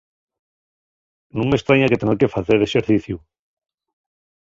Nun 1.35 1.47
m'estraña 1.49 1.89
que 1.89 1.99
tenga 1.99 2.15
de 2.21 2.33
facer 2.35 2.57
exerciciu. 2.61 3.17